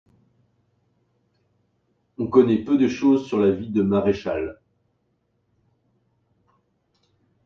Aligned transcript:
On 2.17 2.25
connaît 2.25 2.63
peu 2.63 2.75
de 2.79 2.87
choses 2.87 3.27
sur 3.27 3.37
la 3.37 3.51
vie 3.51 3.69
de 3.69 3.83
Mareschal. 3.83 4.59